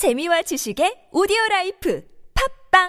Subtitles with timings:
[0.00, 2.02] 재미와 지식의 오디오 라이프
[2.72, 2.88] 팟빵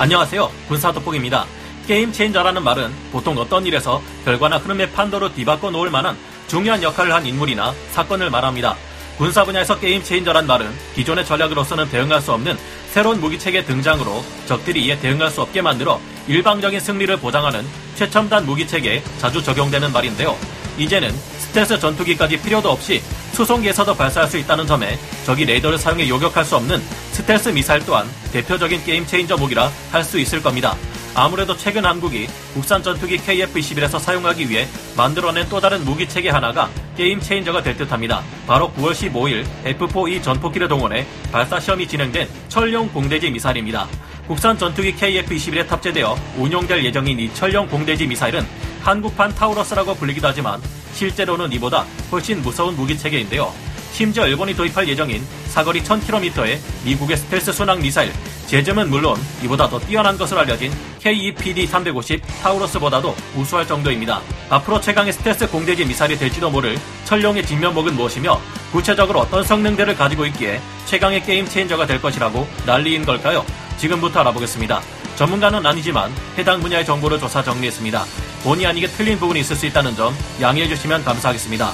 [0.00, 0.50] 안녕하세요.
[0.66, 1.46] 군사도폭입니다.
[1.86, 6.16] game changer라는 말은 보통 어떤 일에서 결과나 흐름의 판도를 뒤바꿔 놓을 만한
[6.48, 8.74] 중요한 역할을 한 인물이나 사건을 말합니다.
[9.18, 12.58] 군사 분야에서 game changer란 말은 기존의 전략으로서는 대응할 수 없는
[12.90, 17.64] 새로운 무기체계 등장으로 적들이 이에 대응할 수 없게 만들어 일방적인 승리를 보장하는
[17.94, 20.36] 최첨단 무기체계에 자주 적용되는 말인데요.
[20.76, 23.00] 이제는 스텔스 전투기까지 필요도 없이
[23.32, 26.80] 수송기에서도 발사할 수 있다는 점에 적이 레이더를 사용해 요격할 수 없는
[27.12, 30.76] 스텔스 미사일 또한 대표적인 game changer 무기라 할 수 있을 겁니다.
[31.14, 37.20] 아무래도 최근 한국이 국산 전투기 KF-21에서 사용하기 위해 만들어낸 또 다른 무기 체계 하나가 game
[37.20, 38.22] changer가 될 듯합니다.
[38.46, 39.44] 바로 9월 15일
[39.78, 43.86] F4E 전폭기를 동원해 발사 시험이 진행된 천룡 공대지 미사일입니다.
[44.26, 48.46] 국산 전투기 KF-21에 탑재되어 운용될 예정인 이 천룡 공대지 미사일은
[48.82, 50.60] 한국판 타우러스라고 불리기도 하지만
[50.94, 53.52] 실제로는 이보다 훨씬 무서운 무기 체계인데요.
[53.92, 58.10] 심지어 일본이 도입할 예정인 사거리 1000km의 미국의 스텔스 순항 미사일
[58.46, 64.20] JASSM은 물론 이보다 더 뛰어난 것으로 알려진 KEPD-350 타우러스보다도 우수할 정도입니다.
[64.48, 68.40] 앞으로 최강의 스텔스 공대지 미사일이 될지도 모를 천룡의 진면목은 무엇이며
[68.72, 73.44] 구체적으로 어떤 성능들을 가지고 있기에 최강의 game changer가 될 것이라고 난리인 걸까요?
[73.78, 74.80] 지금부터 알아보겠습니다.
[75.16, 78.04] 전문가는 아니지만 해당 분야의 정보를 조사 정리했습니다.
[78.44, 81.72] 본의 아니게 틀린 부분이 있을 수 있다는 점 양해해 주시면 감사하겠습니다.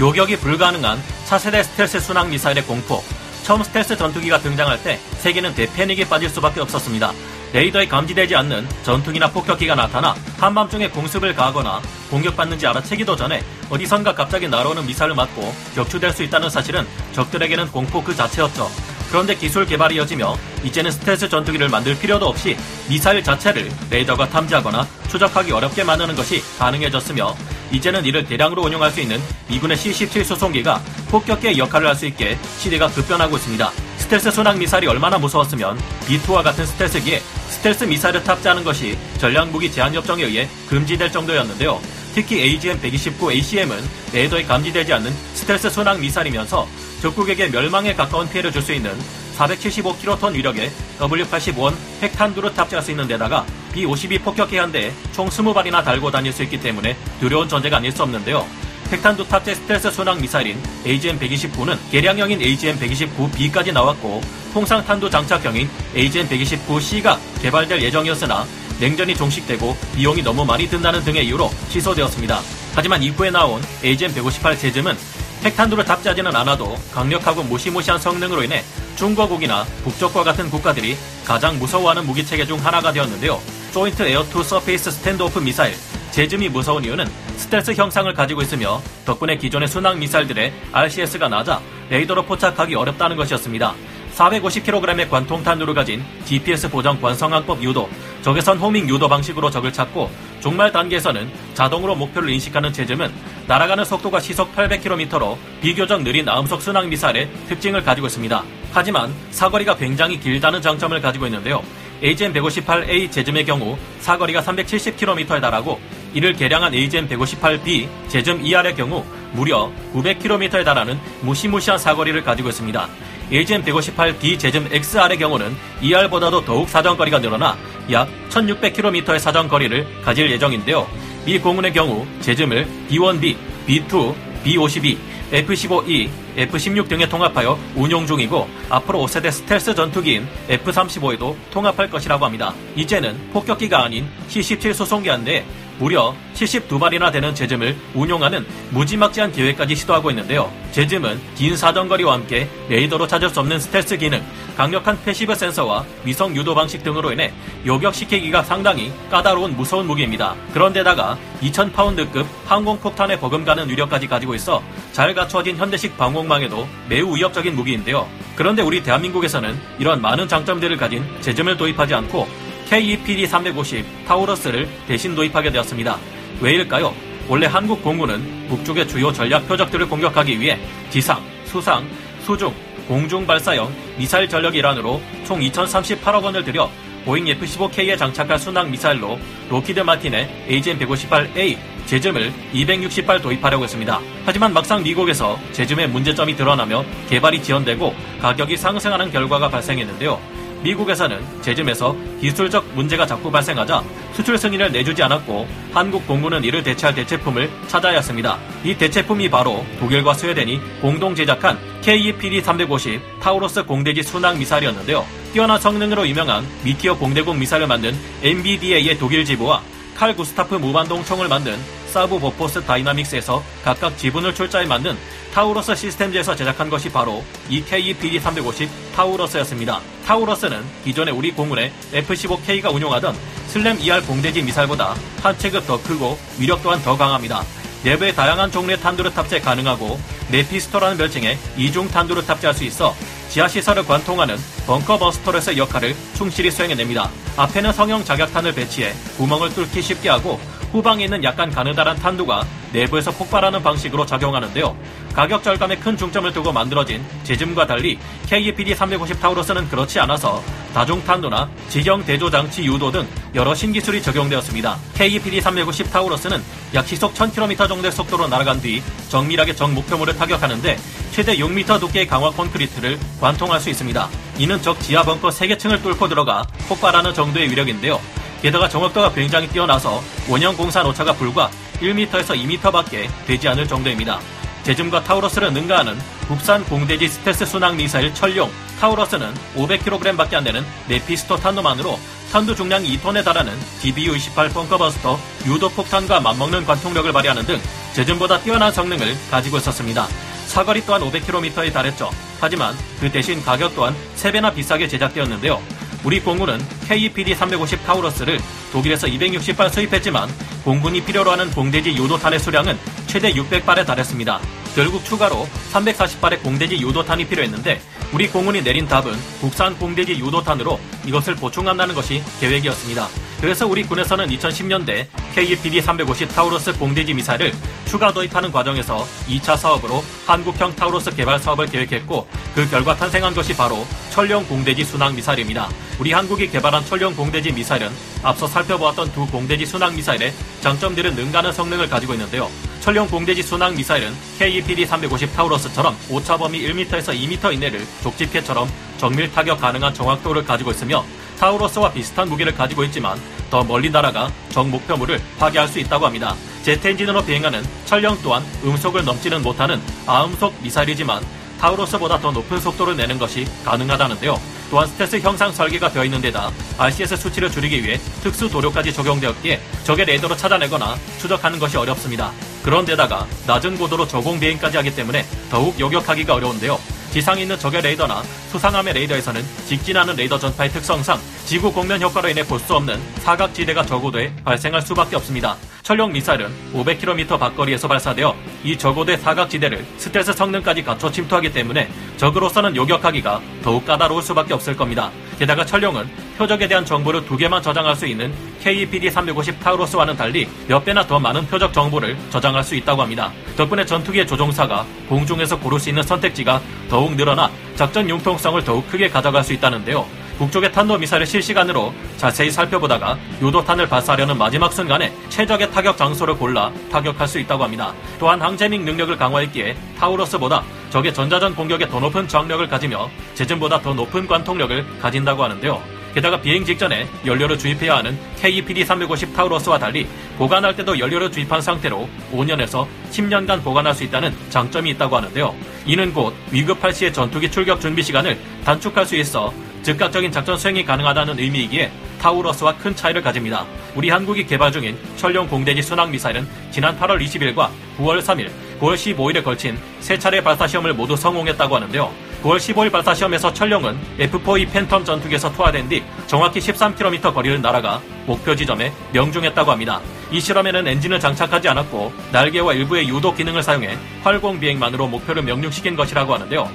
[0.00, 3.02] 요격이 불가능한 차세대 스텔스 순항 미사일의 공포.
[3.42, 7.12] 처음 스텔스 전투기가 등장할 때 세계는 대패닉에 빠질 수밖에 없었습니다.
[7.52, 14.86] 레이더에 감지되지 않는 전투기나 폭격기가 나타나 한밤중에 공습을 가하거나 공격받는지 알아채기도 전에 어디선가 갑자기 날아오는
[14.86, 18.70] 미사일을 맞고 격추될 수 있다는 사실은 적들에게는 공포 그 자체였죠.
[19.10, 22.56] 그런데 기술 개발이 이어지며 이제는 스텔스 전투기를 만들 필요도 없이
[22.88, 27.34] 미사일 자체를 레이더가 탐지하거나 추적하기 어렵게 만드는 것이 가능해졌으며
[27.72, 32.88] 이제는 이를 대량으로 운용할 수 있는 미군의 C-17 수송기가 폭격기의 역할을 할 수 있게 시대가
[32.88, 33.72] 급변하고 있습니다.
[33.98, 40.48] 스텔스 순항 미사일이 얼마나 무서웠으면 B2와 같은 스텔스기에 스텔스 미사일을 탑재하는 것이 전략무기 제한협정에 의해
[40.68, 41.80] 금지될 정도였는데요.
[42.14, 43.76] 특히 AGM-129 ACM은
[44.12, 46.66] 레이더에 감지되지 않는 스텔스 순항 미사일이면서
[47.00, 48.92] 적국에게 멸망에 가까운 피해를 줄 수 있는
[49.36, 56.10] 475킬로톤 위력의 W-85원 핵탄두를 탑재할 수 있는 데다가 B-52 폭격기 한 대에 총 20발이나 달고
[56.10, 58.44] 다닐 수 있기 때문에 두려운 전제가 아닐 수 없는데요.
[58.90, 64.20] 핵탄두 탑재 스텔스 순항 미사일인 AGM-129는 개량형인 AGM-129B까지 나왔고
[64.52, 68.44] 통상 탄두 장착형인 AGM-129C가 개발될 예정이었으나
[68.80, 72.40] 냉전이 종식되고 비용이 너무 많이 든다는 등의 이유로 취소되었습니다.
[72.74, 74.96] 하지만 이후에 나온 AGM-158 JASSM은
[75.44, 78.62] 핵탄두를 탑재하지는 않아도 강력하고 무시무시한 성능으로 인해
[78.96, 83.40] 중국이나 북쪽과 같은 국가들이 가장 무서워하는 무기체계 중 하나가 되었는데요.
[83.72, 85.74] Joint Air to Surface Standoff Missile
[86.10, 87.06] JASSM이 무서운 이유는
[87.36, 91.60] 스텔스 형상을 가지고 있으며 덕분에 기존의 순항 미사일들의 RCS가 낮아
[91.90, 93.74] 레이더로 포착하기 어렵다는 것이었습니다.
[94.16, 97.88] 450kg의 관통탄두를 가진 GPS 보정 관성항법 유도,
[98.22, 100.10] 적외선 호밍 유도 방식으로 적을 찾고
[100.40, 103.12] 종말 단계에서는 자동으로 목표를 인식하는 제즘은
[103.48, 108.44] 날아가는 속도가 시속 800km로 비교적 느린 아음속 순항 미사일의 특징을 가지고 있습니다.
[108.72, 111.62] 하지만 사거리가 굉장히 길다는 장점을 가지고 있는데요.
[112.02, 115.80] AGM-158A 제즘의 경우 사거리가 370km에 달하고
[116.12, 122.86] 이를 개량한 AGM-158B 제즘 ER의 경우 무려 900km에 달하는 무시무시한 사거리를 가지고 있습니다.
[123.32, 127.56] AGM-158B 제즘 XR의 경우는 ER보다도 더욱 사정거리가 늘어나
[127.90, 130.86] 약 1600km의 사정거리를 가질 예정인데요.
[131.24, 133.36] 미 공군의 경우 제즘을 B1B,
[133.66, 134.14] B2,
[134.44, 134.96] B52,
[135.30, 142.54] F-15E, F-16 등에 통합하여 운용 중이고 앞으로 5세대 스텔스 전투기인 F-35에도 통합할 것이라고 합니다.
[142.76, 145.44] 이제는 폭격기가 아닌 C-17 소송기 한 대에
[145.78, 150.52] 무려 72발이나 되는 제즘을 운용하는 무지막지한 계획까지 시도하고 있는데요.
[150.72, 154.22] 제즘은 긴 사정거리와 함께 레이더로 찾을 수 없는 스텔스 기능,
[154.56, 157.32] 강력한 passive 센서와 위성 유도 방식 등으로 인해
[157.64, 160.34] 요격시키기가 상당히 까다로운 무서운 무기입니다.
[160.52, 164.62] 그런데다가 2000파운드급 항공폭탄에 버금가는 위력까지 가지고 있어
[164.92, 168.08] 잘 갖춰진 현대식 방공망에도 매우 위협적인 무기인데요.
[168.34, 175.98] 그런데 우리 대한민국에서는 이런 많은 장점들을 가진 JASSM을 도입하지 않고 KEPD-350 타우러스를 대신 도입하게 되었습니다.
[176.40, 176.94] 왜일까요?
[177.28, 180.58] 원래 한국 공군은 북쪽의 주요 전략 표적들을 공격하기 위해
[180.90, 181.86] 지상, 수상,
[182.24, 182.54] 수중,
[182.86, 186.70] 공중 발사형 미사일 전력 일환으로 총 2,038억 원을 들여
[187.04, 189.18] 보잉 F-15K에 장착할 순항 미사일로
[189.50, 191.56] 록히드 마틴의 AGM-158A
[191.86, 194.00] JASSM을 260발 도입하려고 했습니다.
[194.26, 200.37] 하지만 막상 미국에서 JASSM의 문제점이 드러나며 개발이 지연되고 가격이 상승하는 결과가 발생했는데요.
[200.62, 203.82] 미국에서는 JASSM에서 기술적 문제가 자꾸 발생하자
[204.12, 208.38] 수출 승인을 내주지 않았고 한국 공군은 이를 대체할 대체품을 찾아야 했습니다.
[208.64, 215.04] 이 대체품이 바로 독일과 스웨덴이 공동 제작한 KEPD-350 타우러스 공대지 순항 미사일이었는데요.
[215.32, 219.62] 뛰어난 성능으로 유명한 미티어 공대공 미사일을 만든 MBDA의 독일 지부와
[219.96, 221.56] 칼 구스타프 무반동 총을 만든
[221.88, 224.96] 사브 보포스 다이나믹스에서 각각 지분을 출자해 만든
[225.38, 229.80] 타우러스 시스템즈에서 제작한 것이 바로 이 KEPD-350 타우러스였습니다.
[230.04, 233.16] 타우러스는 기존의 우리 공군의 F-15K가 운용하던
[233.46, 237.44] SLAM-ER 공대지 미사일보다 한 체급 더 크고 위력 또한 더 강합니다.
[237.84, 240.00] 내부에 다양한 종류의 탄두를 탑재 가능하고
[240.32, 242.96] 네피스토라는 별칭에 이중 탄두를 탑재할 수 있어
[243.28, 244.36] 지하시설을 관통하는
[244.66, 247.10] 벙커버스터로서의 역할을 충실히 수행해냅니다.
[247.36, 250.40] 앞에는 성형 자격탄을 배치해 구멍을 뚫기 쉽게 하고
[250.72, 254.76] 후방에 있는 약간 가느다란 탄두가 내부에서 폭발하는 방식으로 작용하는데요.
[255.14, 260.42] 가격 절감에 큰 중점을 두고 만들어진 제즘과 달리 KEPD-350 타우로스는 그렇지 않아서
[260.74, 264.76] 다중탄두나 지형 대조 장치 유도 등 여러 신기술이 적용되었습니다.
[264.94, 266.42] KEPD-350 타우로스는
[266.74, 270.78] 약 시속 1000km 정도의 속도로 날아간 뒤 정밀하게 적 목표물을 타격하는데
[271.10, 274.08] 최대 6m 두께의 강화 콘크리트를 관통할 수 있습니다.
[274.38, 278.00] 이는 적 지하 벙커 3개 층을 뚫고 들어가 폭발하는 정도의 위력인데요.
[278.42, 284.20] 게다가 정확도가 굉장히 뛰어나서 원형 공산 오차가 불과 1m에서 2m밖에 되지 않을 정도입니다.
[284.64, 291.98] 제즘과 타우러스를 능가하는 국산 공대지 스텔스 순항 미사일 철룡 타우러스는 500kg밖에 안 되는 네피스토 탄도만으로
[292.32, 297.58] 탄두 중량 2톤에 달하는 DBU-28 벙커버스터 유도 폭탄과 맞먹는 관통력을 발휘하는 등
[297.94, 300.06] 제즘보다 뛰어난 성능을 가지고 있었습니다.
[300.46, 302.10] 사거리 또한 500km에 달했죠.
[302.40, 305.62] 하지만 그 대신 가격 또한 3배나 비싸게 제작되었는데요.
[306.04, 308.38] 우리 공군은 KEPD-350 타우러스를
[308.72, 310.28] 독일에서 260발 수입했지만
[310.64, 314.40] 공군이 필요로 하는 공대지 요도탄의 수량은 최대 600발에 달했습니다.
[314.74, 317.80] 결국 추가로 340발의 공대지 요도탄이 필요했는데
[318.12, 323.08] 우리 공군이 내린 답은 국산 공대지 요도탄으로 이것을 보충한다는 것이 계획이었습니다.
[323.40, 327.52] 그래서 우리 군에서는 2010년대 KEPD-350 타우러스 공대지 미사일을
[327.86, 333.86] 추가 도입하는 과정에서 2차 사업으로 한국형 타우러스 개발 사업을 계획했고 그 결과 탄생한 것이 바로
[334.18, 335.68] 철령 공대지 순항 미사일입니다.
[336.00, 337.88] 우리 한국이 개발한 철령 공대지 미사일은
[338.24, 342.50] 앞서 살펴보았던 두 공대지 순항 미사일의 장점들은 능가하는 성능을 가지고 있는데요.
[342.80, 349.94] 철령 공대지 순항 미사일은 KEPD-350 타우러스처럼 오차 범위 1m에서 2m 이내를 족지폐처럼 정밀 타격 가능한
[349.94, 351.04] 정확도를 가지고 있으며
[351.38, 356.34] 타우러스와 비슷한 무게를 가지고 있지만 더 멀리 날아가 적 목표물을 파괴할 수 있다고 합니다.
[356.64, 361.22] 제트 엔진으로 비행하는 철령 또한 음속을 넘지는 못하는 아음속 미사일이지만
[361.60, 364.40] 타우러스보다 더 높은 속도를 내는 것이 가능하다는데요.
[364.70, 370.04] 또한 스텔스 형상 설계가 되어 있는 데다 RCS 수치를 줄이기 위해 특수 도료까지 적용되었기에 적의
[370.04, 372.32] 레이더로 찾아내거나 추적하는 것이 어렵습니다.
[372.62, 376.78] 그런데다가 낮은 고도로 저공 비행까지 하기 때문에 더욱 요격하기가 어려운데요.
[377.12, 382.60] 지상에 있는 적의 레이더나 수상함의 레이더에서는 직진하는 레이더 전파의 특성상 지구 곡면 효과로 인해 볼
[382.60, 385.56] 수 없는 사각지대가 저고도에 발생할 수밖에 없습니다.
[385.88, 393.40] 천룡 미사일은 500km 밖거리에서 발사되어 이 저고도의 사각지대를 스텔스 성능까지 갖춰 침투하기 때문에 적으로서는 요격하기가
[393.62, 395.10] 더욱 까다로울 수밖에 없을 겁니다.
[395.38, 396.06] 게다가 철룡은
[396.36, 401.46] 표적에 대한 정보를 두 개만 저장할 수 있는 KEPD-350 타우로스와는 달리 몇 배나 더 많은
[401.46, 403.32] 표적 정보를 저장할 수 있다고 합니다.
[403.56, 409.42] 덕분에 전투기의 조종사가 공중에서 고를 수 있는 선택지가 더욱 늘어나 작전 융통성을 더욱 크게 가져갈
[409.42, 410.06] 수 있다는데요.
[410.38, 417.38] 북쪽의 탄도미사일을 실시간으로 자세히 살펴보다가 유도탄을 발사하려는 마지막 순간에 최적의 타격 장소를 골라 타격할 수
[417.40, 417.92] 있다고 합니다.
[418.18, 424.26] 또한 항제밍 능력을 강화했기에 타우러스보다 적의 전자전 공격에 더 높은 저항력을 가지며 제즘보다 더 높은
[424.26, 425.82] 관통력을 가진다고 하는데요.
[426.14, 430.06] 게다가 비행 직전에 연료를 주입해야 하는 KEPD-350 타우러스와 달리
[430.38, 435.54] 보관할 때도 연료를 주입한 상태로 5년에서 10년간 보관할 수 있다는 장점이 있다고 하는데요.
[435.84, 439.52] 이는 곧 위급할 시의 전투기 출격 준비 시간을 단축할 수 있어
[439.88, 441.90] 즉각적인 작전 수행이 가능하다는 의미이기에
[442.20, 443.64] 타우러스와 큰 차이를 가집니다.
[443.94, 449.42] 우리 한국이 개발 중인 철룡 공대지 순항 미사일은 지난 8월 20일과 9월 3일, 9월 15일에
[449.42, 452.12] 걸친 세 차례 발사 시험을 모두 성공했다고 하는데요.
[452.42, 458.54] 9월 15일 발사 시험에서 철룡은 F4E 팬텀 전투기에서 투하된 뒤 정확히 13km 거리를 날아가 목표
[458.54, 460.02] 지점에 명중했다고 합니다.
[460.30, 466.34] 이 실험에는 엔진을 장착하지 않았고 날개와 일부의 유도 기능을 사용해 활공 비행만으로 목표를 명중시킨 것이라고
[466.34, 466.68] 하는데요.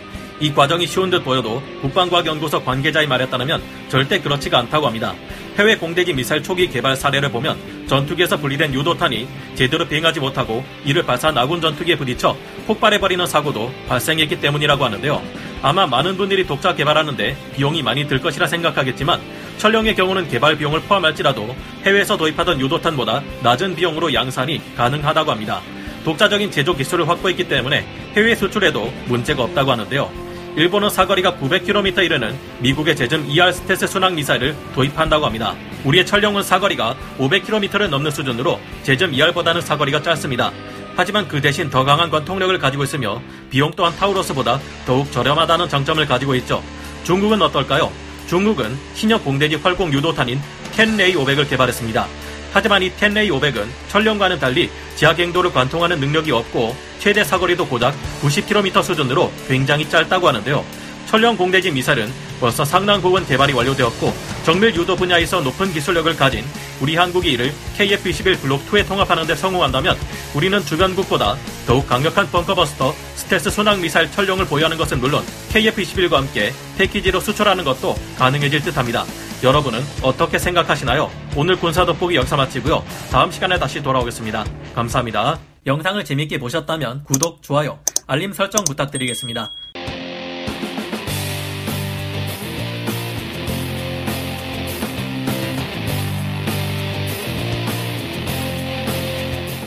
[0.44, 5.16] 이 과정이 쉬운 듯 보여도 국방과학연구소 관계자의 말에 따르면 절대 그렇지가 않다고 합니다.
[5.58, 11.38] 해외 공대지 미사일 초기 개발 사례를 보면 전투기에서 분리된 유도탄이 제대로 비행하지 못하고 이를 발사한
[11.38, 12.36] 아군 전투기에 부딪혀
[12.68, 15.22] 폭발해버리는 사고도 발생했기 때문이라고 하는데요.
[15.62, 19.22] 아마 많은 분들이 독자 개발하는데 비용이 많이 들 것이라 생각하겠지만
[19.60, 25.62] 철령의 경우는 개발 비용을 포함할지라도 해외에서 도입하던 유도탄보다 낮은 비용으로 양산이 가능하다고 합니다.
[26.04, 27.86] 독자적인 제조 기술을 확보했기 때문에
[28.18, 30.23] 해외 수출에도 문제가 없다고 하는데요.
[30.56, 35.56] 일본은 사거리가 900km 이르는 미국의 제즘 ER 스텔스 순항 미사일을 도입한다고 합니다.
[35.84, 40.52] 우리의 천령은 사거리가 500km를 넘는 수준으로 제점 2알보다는 사거리가 짧습니다.
[40.96, 43.20] 하지만 그 대신 더 강한 관통력을 가지고 있으며
[43.50, 46.62] 비용 또한 타우로스보다 더욱 저렴하다는 장점을 가지고 있죠.
[47.04, 47.92] 중국은 어떨까요?
[48.28, 50.40] 중국은 신형 공대지 활공 유도탄인
[50.76, 52.06] 캔레이 500을 개발했습니다.
[52.54, 58.84] 하지만 이 텐레이 500은 천령과는 달리 지하 갱도를 관통하는 능력이 없고 최대 사거리도 고작 90km
[58.84, 60.64] 수준으로 굉장히 짧다고 하는데요.
[61.08, 66.44] 천령 공대지 미사일은 벌써 상당 부분 개발이 완료되었고 정밀 유도 분야에서 높은 기술력을 가진
[66.80, 69.98] 우리 한국이 이를 KF-21 블록 2에 통합하는 데 성공한다면
[70.34, 77.20] 우리는 주변국보다 더욱 강력한 벙커버스터 스텔스 순항 미사일 천령을 보유하는 것은 물론 KF-21과 함께 패키지로
[77.20, 79.06] 수출하는 것도 가능해질 듯합니다.
[79.44, 81.12] 여러분은 어떻게 생각하시나요?
[81.36, 82.82] 오늘 군사 돋보기 역사 마치고요.
[83.12, 84.46] 다음 시간에 다시 돌아오겠습니다.
[84.74, 85.38] 감사합니다.
[85.66, 89.52] 영상을 재밌게 보셨다면 구독, 좋아요, 알림 설정 부탁드리겠습니다.